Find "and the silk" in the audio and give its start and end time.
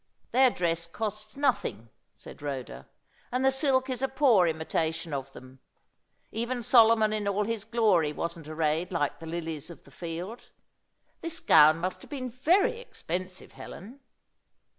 3.31-3.87